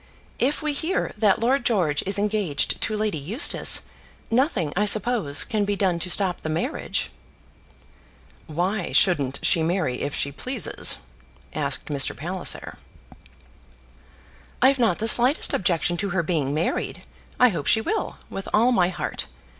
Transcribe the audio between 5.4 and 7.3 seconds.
can be done to stop the marriage."